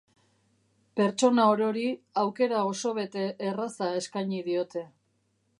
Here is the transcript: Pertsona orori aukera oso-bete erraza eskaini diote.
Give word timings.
Pertsona 0.99 1.45
orori 1.57 1.85
aukera 2.23 2.65
oso-bete 2.71 3.29
erraza 3.51 3.95
eskaini 4.03 4.45
diote. 4.53 4.87